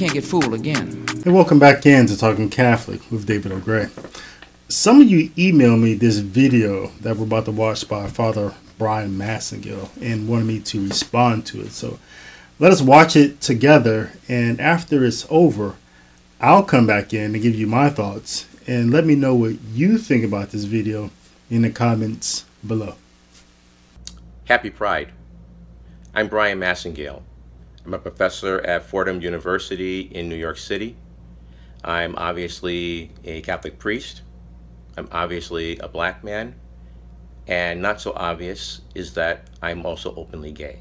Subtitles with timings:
[0.00, 1.04] can't get fooled again.
[1.22, 3.60] Hey, welcome back in to Talking Catholic with David L.
[3.60, 3.88] Gray.
[4.66, 9.18] Some of you emailed me this video that we're about to watch by Father Bryan
[9.18, 11.72] Massingale and wanted me to respond to it.
[11.72, 11.98] So
[12.58, 15.74] let us watch it together, and after it's over,
[16.40, 19.98] I'll come back in and give you my thoughts and let me know what you
[19.98, 21.10] think about this video
[21.50, 22.94] in the comments below.
[24.46, 25.12] Happy Pride.
[26.14, 27.20] I'm Bryan Massingale.
[27.84, 30.96] I'm a professor at Fordham University in New York City.
[31.82, 34.20] I'm obviously a Catholic priest.
[34.98, 36.56] I'm obviously a black man.
[37.46, 40.80] And not so obvious is that I'm also openly gay.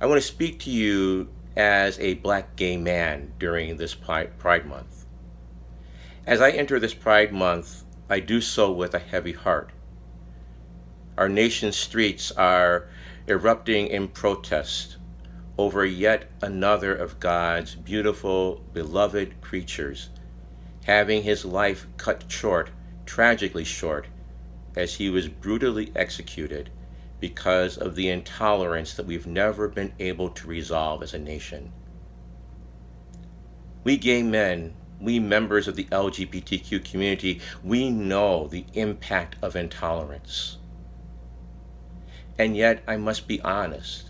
[0.00, 5.06] I want to speak to you as a black gay man during this Pride Month.
[6.24, 9.70] As I enter this Pride Month, I do so with a heavy heart.
[11.16, 12.88] Our nation's streets are
[13.26, 14.97] erupting in protest
[15.58, 20.08] over yet another of God's beautiful, beloved creatures,
[20.84, 22.70] having his life cut short,
[23.04, 24.06] tragically short,
[24.76, 26.70] as he was brutally executed
[27.18, 31.72] because of the intolerance that we've never been able to resolve as a nation.
[33.82, 40.58] We gay men, we members of the LGBTQ community, we know the impact of intolerance.
[42.38, 44.07] And yet, I must be honest,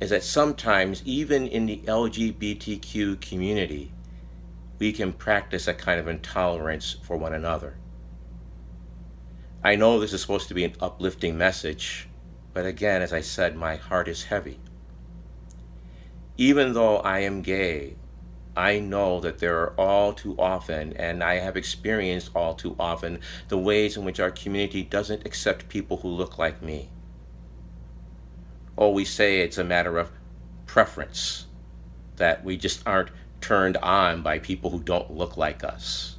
[0.00, 3.92] is that sometimes, even in the LGBTQ community,
[4.78, 7.76] we can practice a kind of intolerance for one another.
[9.62, 12.08] I know this is supposed to be an uplifting message,
[12.54, 14.58] but again, as I said, my heart is heavy.
[16.38, 17.96] Even though I am gay,
[18.56, 23.20] I know that there are all too often, and I have experienced all too often,
[23.48, 26.88] the ways in which our community doesn't accept people who look like me
[28.76, 30.10] or we say it's a matter of
[30.66, 31.46] preference,
[32.16, 36.16] that we just aren't turned on by people who don't look like us.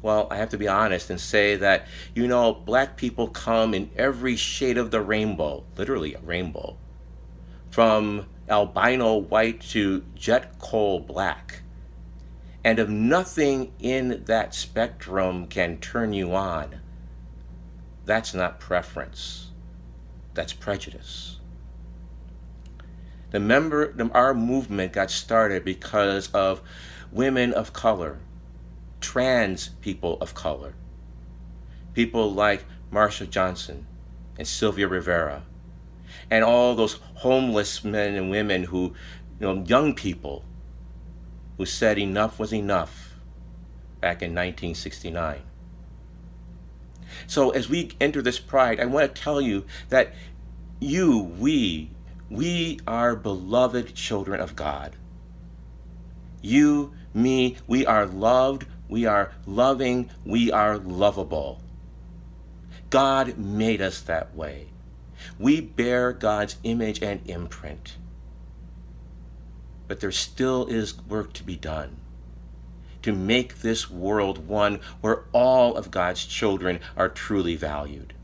[0.00, 3.90] Well, I have to be honest and say that, you know, black people come in
[3.96, 6.76] every shade of the rainbow, literally a rainbow,
[7.70, 11.62] from albino white to jet coal black.
[12.64, 16.80] And if nothing in that spectrum can turn you on,
[18.04, 19.47] that's not preference.
[20.38, 21.40] That's prejudice.
[23.32, 26.62] The member, our movement got started because of
[27.10, 28.20] women of color,
[29.00, 30.74] trans people of color,
[31.92, 33.88] people like Marsha Johnson
[34.38, 35.42] and Sylvia Rivera,
[36.30, 38.94] and all those homeless men and women who,
[39.40, 40.44] you know, young people
[41.56, 43.16] who said enough was enough
[44.00, 45.42] back in 1969.
[47.26, 50.14] So as we enter this pride, I want to tell you that
[50.80, 51.90] you, we,
[52.30, 54.96] we are beloved children of God.
[56.40, 61.60] You, me, we are loved, we are loving, we are lovable.
[62.90, 64.68] God made us that way.
[65.38, 67.96] We bear God's image and imprint.
[69.88, 71.96] But there still is work to be done
[73.02, 78.14] to make this world one where all of God's children are truly valued.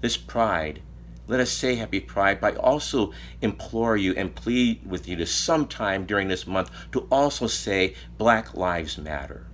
[0.00, 0.82] This pride,
[1.28, 5.26] let us say happy pride, but I also implore you and plead with you to
[5.26, 9.46] sometime during this month to also say Black Lives Matter.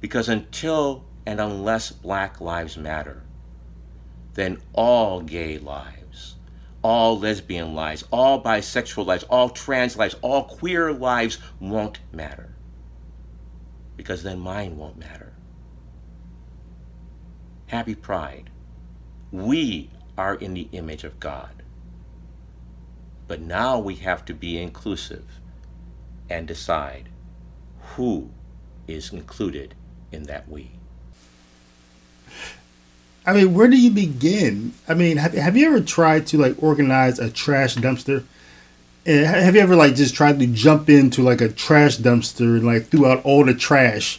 [0.00, 3.22] Because until and unless Black Lives Matter,
[4.34, 5.97] then all gay lives,
[6.82, 12.54] all lesbian lives, all bisexual lives, all trans lives, all queer lives won't matter.
[13.96, 15.32] Because then mine won't matter.
[17.66, 18.50] Happy Pride.
[19.30, 21.62] We are in the image of God.
[23.26, 25.40] But now we have to be inclusive
[26.30, 27.10] and decide
[27.80, 28.30] who
[28.86, 29.74] is included
[30.10, 30.77] in that we.
[33.28, 34.72] I mean, where do you begin?
[34.88, 38.24] I mean, have, have you ever tried to like organize a trash dumpster?
[39.04, 42.64] And have you ever like just tried to jump into like a trash dumpster and
[42.64, 44.18] like threw out all the trash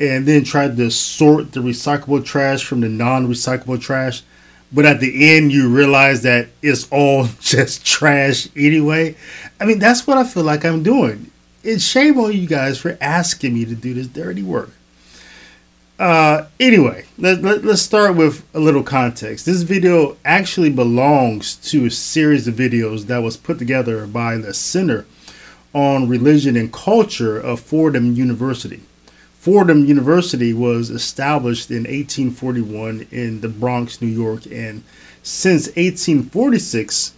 [0.00, 4.24] and then tried to sort the recyclable trash from the non-recyclable trash?
[4.72, 9.14] But at the end, you realize that it's all just trash anyway.
[9.60, 11.30] I mean, that's what I feel like I'm doing.
[11.62, 14.70] It's shame on you guys for asking me to do this dirty work.
[16.00, 19.44] Uh, anyway, let, let, let's start with a little context.
[19.44, 24.54] This video actually belongs to a series of videos that was put together by the
[24.54, 25.04] Center
[25.74, 28.80] on Religion and Culture of Fordham University.
[29.34, 34.82] Fordham University was established in 1841 in the Bronx, New York, and
[35.22, 37.12] since 1846,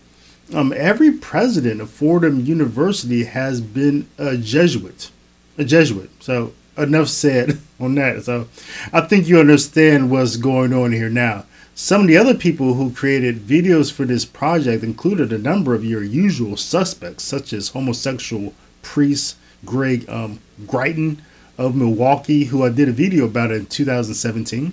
[0.53, 5.11] Um, every president of Fordham University has been a Jesuit,
[5.57, 6.11] a Jesuit.
[6.19, 8.25] So enough said on that.
[8.25, 8.49] So
[8.93, 11.45] I think you understand what's going on here now.
[11.75, 15.85] Some of the other people who created videos for this project included a number of
[15.85, 18.53] your usual suspects, such as homosexual
[18.83, 21.23] priest Greg um, Greiton
[21.57, 24.73] of Milwaukee, who I did a video about in 2017.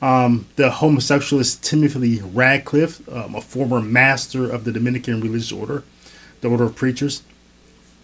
[0.00, 5.84] Um, the homosexualist Timothy Radcliffe, um, a former master of the Dominican Religious Order,
[6.40, 7.22] the Order of Preachers.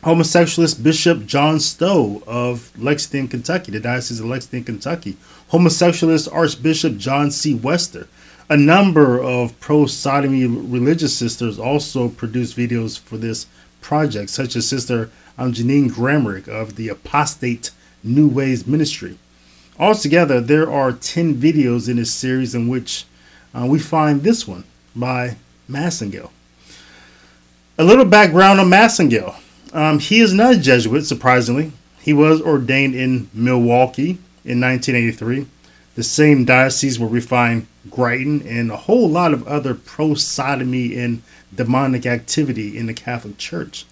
[0.09, 5.19] Homosexualist Bishop John Stowe of Lexington, Kentucky, the Diocese of Lexington, Kentucky.
[5.51, 7.53] Homosexualist Archbishop John C.
[7.53, 8.09] Wester.
[8.49, 13.45] A number of pro sodomy religious sisters also produced videos for this
[13.83, 17.71] project, such as Sister Jeannine Gramick of the Apostate
[18.03, 19.19] New Ways Ministry.
[19.79, 23.05] Altogether, there are 10 videos in this series in which
[23.55, 24.65] uh, we find this one
[24.97, 25.37] by
[25.69, 26.31] Massingale.
[27.77, 29.37] A little background on Massingale.
[29.73, 31.73] Um, he is not a Jesuit, surprisingly.
[32.01, 35.47] He was ordained in Milwaukee in 1983,
[35.95, 40.97] the same diocese where we find Greiton and a whole lot of other pro sodomy
[40.97, 41.23] and
[41.55, 43.85] demonic activity in the Catholic Church.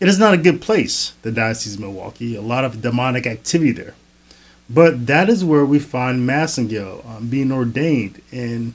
[0.00, 3.72] It is not a good place, the Diocese of Milwaukee, a lot of demonic activity
[3.72, 3.94] there.
[4.70, 8.22] But that is where we find Massingale um, being ordained.
[8.30, 8.74] And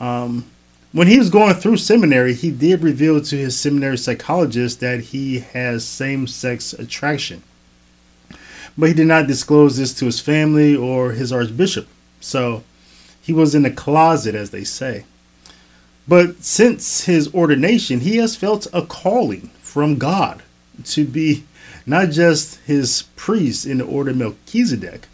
[0.00, 0.46] um,
[0.92, 5.40] when he was going through seminary, he did reveal to his seminary psychologist that he
[5.40, 7.42] has same sex attraction.
[8.76, 11.88] But he did not disclose this to his family or his archbishop.
[12.20, 12.62] So
[13.20, 15.04] he was in a closet, as they say.
[16.06, 20.42] But since his ordination, he has felt a calling from God
[20.84, 21.44] to be
[21.84, 25.06] not just his priest in the order of Melchizedek,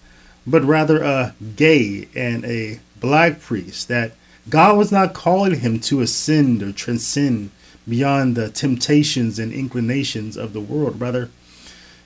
[0.47, 4.13] but rather a gay and a black priest, that
[4.49, 7.51] God was not calling him to ascend or transcend
[7.89, 11.01] beyond the temptations and inclinations of the world.
[11.01, 11.31] Rather,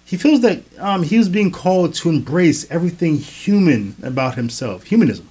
[0.05, 5.29] he feels that um, he was being called to embrace everything human about himself, humanism.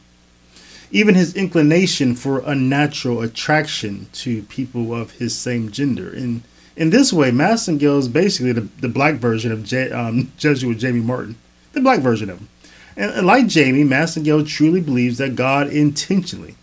[0.91, 6.13] Even his inclination for unnatural attraction to people of his same gender.
[6.13, 6.43] In
[6.77, 11.01] in this way, Massingale is basically the, the black version of J, um, Jesuit Jamie
[11.01, 11.35] Martin,
[11.73, 12.49] the black version of him.
[12.95, 16.55] And like Jamie, Massingale truly believes that God intentionally,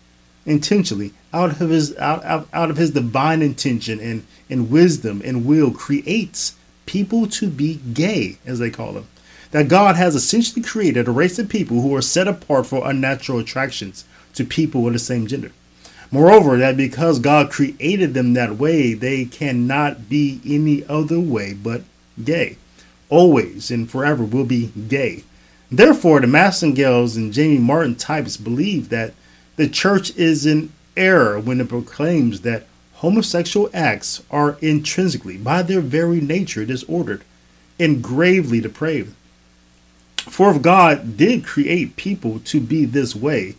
[0.45, 5.45] intentionally, out of his out, out, out of his divine intention and, and wisdom and
[5.45, 6.55] will, creates
[6.85, 9.07] people to be gay, as they call them.
[9.51, 13.39] That God has essentially created a race of people who are set apart for unnatural
[13.39, 15.51] attractions to people of the same gender.
[16.11, 21.81] Moreover, that because God created them that way, they cannot be any other way but
[22.23, 22.57] gay.
[23.09, 25.23] Always and forever will be gay.
[25.71, 29.13] Therefore, the Massingales and Jamie Martin types believe that
[29.55, 32.65] the church is in error when it proclaims that
[32.95, 37.23] homosexual acts are intrinsically, by their very nature, disordered
[37.79, 39.13] and gravely depraved.
[40.17, 43.55] For if God did create people to be this way,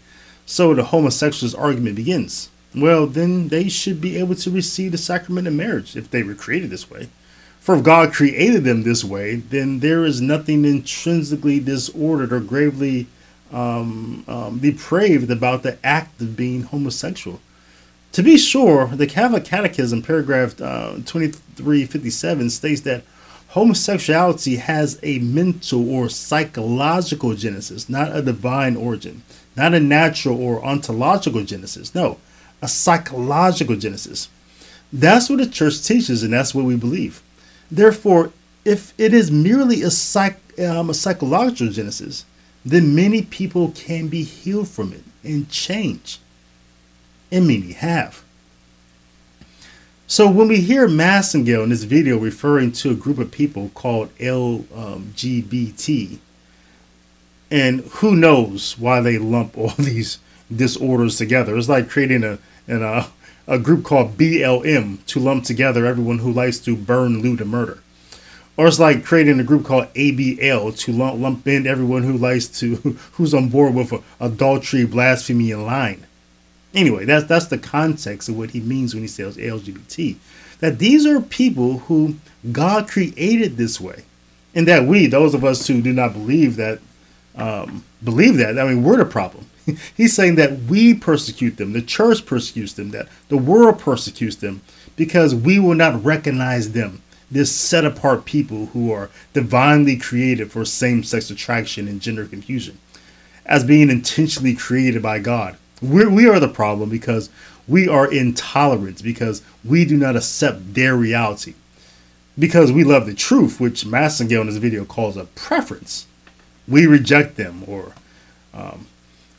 [0.47, 2.49] so the homosexual's argument begins.
[2.75, 6.35] Well, then they should be able to receive the sacrament of marriage if they were
[6.35, 7.09] created this way.
[7.61, 13.07] For if God created them this way, then there is nothing intrinsically disordered or gravely
[13.53, 17.41] um, um, depraved about the act of being homosexual.
[18.13, 23.03] To be sure, the Catholic Catechism, paragraph uh, 2357, states that
[23.49, 29.23] homosexuality has a mental or psychological genesis, not a divine origin,
[29.57, 31.95] not a natural or ontological genesis.
[31.95, 32.19] No,
[32.63, 34.29] a psychological genesis.
[34.93, 37.23] That's what the church teaches, and that's what we believe.
[37.71, 38.33] Therefore,
[38.65, 42.25] if it is merely a, psych, um, a psychological genesis,
[42.67, 46.19] then many people can be healed from it and change.
[47.31, 48.25] And many have.
[50.09, 54.13] So when we hear Massingale in this video referring to a group of people called
[54.19, 56.19] LGBT,
[57.51, 60.19] and who knows why they lump all these
[60.55, 61.57] disorders together.
[61.57, 63.07] It's like creating a, an, uh,
[63.47, 67.81] a group called BLM to lump together everyone who likes to burn, loot, and murder.
[68.57, 72.47] Or it's like creating a group called ABL to lump, lump in everyone who likes
[72.61, 72.77] to,
[73.13, 76.05] who's on board with adultery, blasphemy, and lying.
[76.75, 80.17] Anyway, that's that's the context of what he means when he says LGBT.
[80.61, 82.17] That these are people who
[82.53, 84.05] God created this way,
[84.55, 86.81] and that we, those of us who do not believe that,
[87.35, 88.59] um, believe that.
[88.59, 89.47] I mean, we're the problem.
[89.97, 94.63] He's saying that we persecute them, the church persecutes them, that the world persecutes them
[94.97, 100.65] because we will not recognize them, this set apart people who are divinely created for
[100.65, 102.79] same sex attraction and gender confusion,
[103.45, 105.57] as being intentionally created by God.
[105.83, 107.29] We're, we are the problem because
[107.69, 111.55] we are intolerant because we do not accept their reality.
[112.39, 116.07] Because we love the truth, which Massingale in this video calls a preference,
[116.69, 117.93] we reject them or
[118.53, 118.87] um,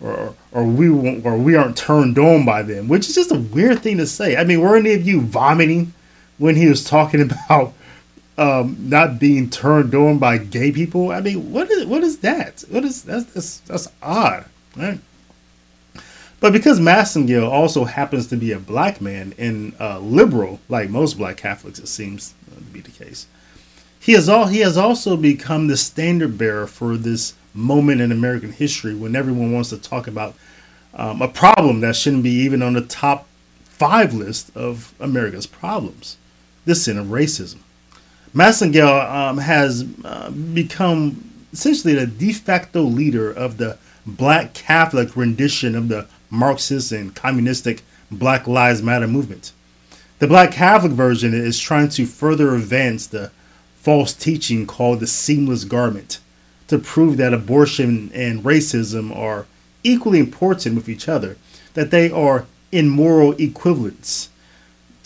[0.01, 3.79] or or we or we aren't turned on by them, which is just a weird
[3.79, 4.35] thing to say.
[4.35, 5.93] I mean, were any of you vomiting
[6.37, 7.73] when he was talking about
[8.37, 11.11] um, not being turned on by gay people?
[11.11, 12.63] I mean, what is what is that?
[12.69, 14.99] What is that's that's, that's odd, right?
[16.39, 21.17] But because Massingale also happens to be a black man and uh, liberal, like most
[21.17, 23.25] black Catholics, it seems to be the case,
[23.99, 28.51] he has all he has also become the standard bearer for this moment in American
[28.51, 30.35] history when everyone wants to talk about
[30.93, 33.27] um, a problem that shouldn't be even on the top
[33.63, 36.17] five list of America's problems
[36.65, 37.59] the sin of racism.
[38.33, 45.75] Massingale um, has uh, become essentially the de facto leader of the black Catholic rendition
[45.75, 49.51] of the Marxist and communistic Black Lives Matter movement.
[50.19, 53.31] The black Catholic version is trying to further advance the
[53.75, 56.19] false teaching called the seamless garment
[56.67, 59.45] to prove that abortion and racism are
[59.83, 61.37] equally important with each other,
[61.73, 64.29] that they are in moral equivalence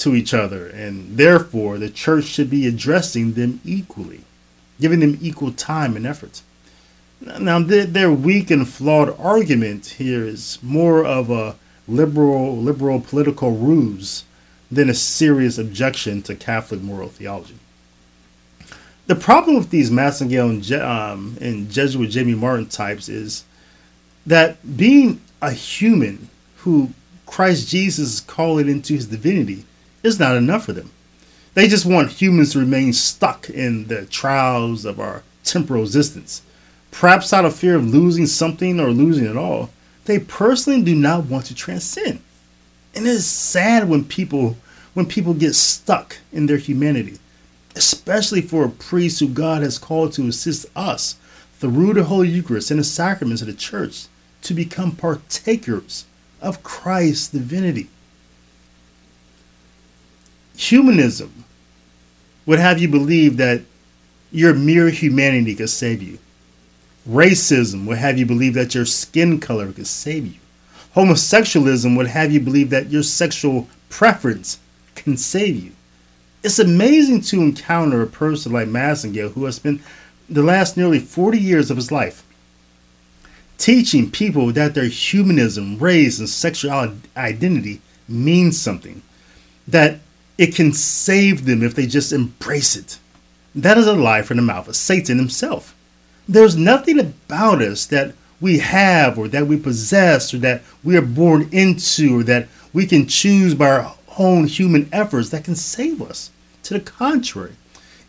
[0.02, 4.22] to each other, and therefore the church should be addressing them equally,
[4.80, 6.42] giving them equal time and effort.
[7.40, 11.56] Now, their weak and flawed argument here is more of a
[11.88, 14.24] liberal, liberal political ruse
[14.72, 17.58] than a serious objection to Catholic moral theology.
[19.06, 23.44] The problem with these Massingale and, Je- um, and Jesuit Jamie Martin types is
[24.26, 26.92] that being a human who
[27.26, 29.66] Christ Jesus is calling into his divinity
[30.04, 30.92] is not enough for them.
[31.54, 36.42] They just want humans to remain stuck in the trials of our temporal existence.
[36.92, 39.70] Perhaps out of fear of losing something or losing it all,
[40.06, 42.22] they personally do not want to transcend.
[42.94, 44.58] And it is sad when people
[44.94, 47.18] when people get stuck in their humanity,
[47.76, 51.16] especially for a priest who God has called to assist us
[51.54, 54.08] through the Holy Eucharist and the sacraments of the church
[54.42, 56.06] to become partakers
[56.42, 57.88] of Christ's divinity.
[60.62, 61.44] Humanism
[62.46, 63.62] would have you believe that
[64.32, 66.20] your mere humanity could save you.
[67.10, 70.40] Racism would have you believe that your skin color could save you.
[70.96, 74.60] Homosexualism would have you believe that your sexual preference
[74.94, 75.72] can save you.
[76.44, 79.82] It's amazing to encounter a person like Massingale who has spent
[80.30, 82.24] the last nearly 40 years of his life
[83.58, 89.02] teaching people that their humanism, race, and sexual identity means something,
[89.68, 90.00] that
[90.42, 92.98] it can save them if they just embrace it.
[93.54, 95.76] That is a lie from the mouth of Satan himself.
[96.28, 101.04] There's nothing about us that we have or that we possess or that we are
[101.04, 106.02] born into or that we can choose by our own human efforts that can save
[106.02, 106.32] us.
[106.64, 107.54] To the contrary,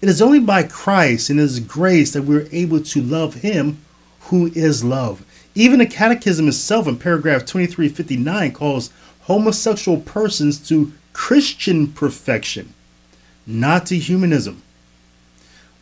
[0.01, 3.77] it is only by Christ and His grace that we're able to love Him
[4.21, 5.23] who is love.
[5.55, 8.91] Even the Catechism itself in paragraph 2359 calls
[9.25, 12.75] homosexual persons to Christian perfection,
[13.47, 14.63] not to humanism.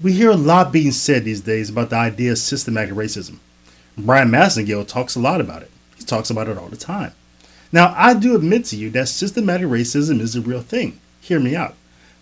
[0.00, 3.38] We hear a lot being said these days about the idea of systematic racism.
[3.98, 5.70] Bryan Massingale talks a lot about it.
[5.96, 7.12] He talks about it all the time.
[7.72, 10.98] Now, I do admit to you that systematic racism is a real thing.
[11.20, 11.74] Hear me out.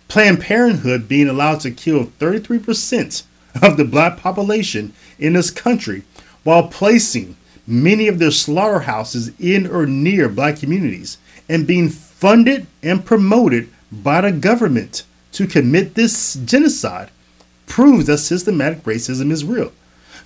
[0.09, 3.23] Planned Parenthood being allowed to kill 33%
[3.63, 6.03] of the black population in this country
[6.45, 7.37] while placing
[7.67, 11.89] many of their slaughterhouses in or near black communities and being
[12.19, 17.11] funded and promoted by the government to commit this genocide
[17.67, 19.73] proves that systematic racism is real.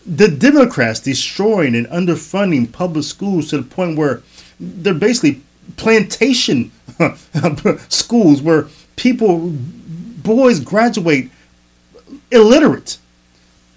[0.07, 4.23] The Democrats destroying and underfunding public schools to the point where
[4.59, 5.43] they're basically
[5.77, 6.73] plantation
[7.89, 11.31] schools where people, boys graduate
[12.31, 12.97] illiterate.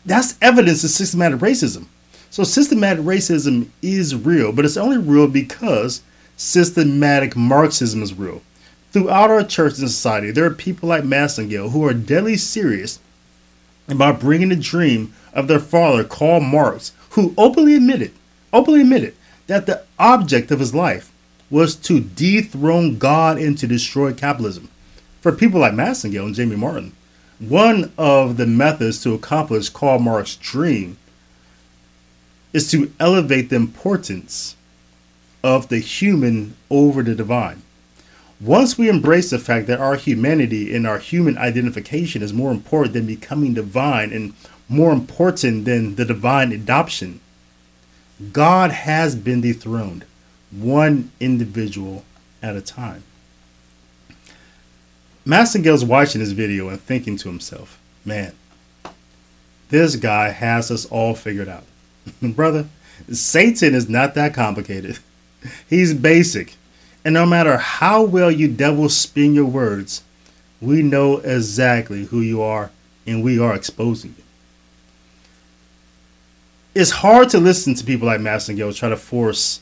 [0.05, 1.88] That's evidence of systematic racism.
[2.29, 6.01] So systematic racism is real, but it's only real because
[6.37, 8.41] systematic Marxism is real.
[8.91, 12.99] Throughout our church and society, there are people like Massingale who are deadly serious
[13.87, 18.11] about bringing the dream of their father, Karl Marx, who openly admitted,
[18.53, 19.15] openly admitted
[19.47, 21.11] that the object of his life
[21.49, 24.69] was to dethrone God and to destroy capitalism.
[25.21, 26.93] For people like Massingale and Jamie Martin,
[27.39, 30.97] one of the methods to accomplish Karl Marx's dream
[32.53, 34.55] is to elevate the importance
[35.45, 37.61] of the human over the divine.
[38.41, 42.93] Once we embrace the fact that our humanity and our human identification is more important
[42.93, 44.33] than becoming divine and
[44.67, 47.19] more important than the divine adoption,
[48.31, 50.03] God has been dethroned,
[50.49, 52.03] one individual
[52.41, 53.03] at a time.
[55.25, 58.33] Massingale's watching this video and thinking to himself, man,
[59.69, 61.65] this guy has us all figured out.
[62.23, 62.65] Brother,
[63.11, 64.97] Satan is not that complicated.
[65.69, 66.55] He's basic.
[67.03, 70.03] And no matter how well you devil spin your words,
[70.59, 72.71] we know exactly who you are
[73.05, 74.23] and we are exposing you.
[76.73, 79.61] It's hard to listen to people like Massingale try to force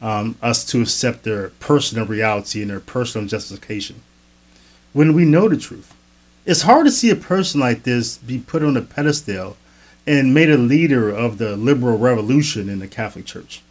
[0.00, 4.02] um, us to accept their personal reality and their personal justification
[4.92, 5.94] when we know the truth.
[6.44, 9.56] It's hard to see a person like this be put on a pedestal
[10.06, 13.62] and made a leader of the liberal revolution in the Catholic Church.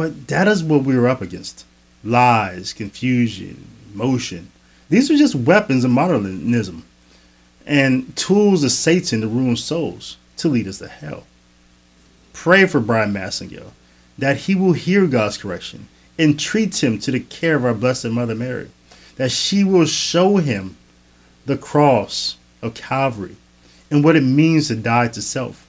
[0.00, 1.66] But that is what we were up against
[2.02, 4.50] lies, confusion, emotion.
[4.88, 6.86] These are just weapons of modernism
[7.66, 11.24] and tools of Satan to ruin souls, to lead us to hell.
[12.32, 13.72] Pray for Bryan Massingale
[14.16, 15.86] that he will hear God's correction
[16.18, 18.70] and treat him to the care of our Blessed Mother Mary,
[19.16, 20.78] that she will show him
[21.44, 23.36] the cross of Calvary
[23.90, 25.68] and what it means to die to self.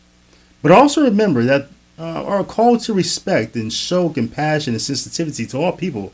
[0.61, 1.67] But also remember that
[1.99, 6.13] uh, our call to respect and show compassion and sensitivity to all people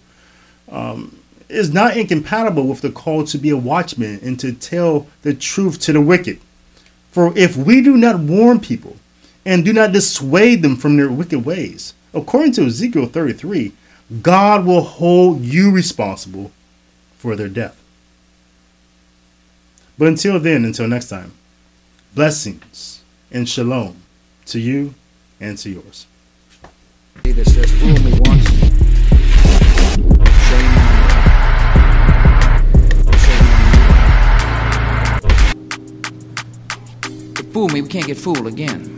[0.69, 1.19] um,
[1.49, 5.79] is not incompatible with the call to be a watchman and to tell the truth
[5.79, 6.39] to the wicked.
[7.11, 8.97] For if we do not warn people
[9.45, 13.71] and do not dissuade them from their wicked ways, according to Ezekiel 33,
[14.21, 16.51] God will hold you responsible
[17.17, 17.81] for their death.
[19.97, 21.33] But until then, until next time,
[22.13, 23.97] blessings and shalom
[24.45, 24.93] to you
[25.39, 26.07] and to yours.
[27.23, 28.49] That says, fool me once,
[30.49, 30.87] shame on
[37.43, 37.51] you.
[37.51, 38.96] Fool me, we can't get fooled again.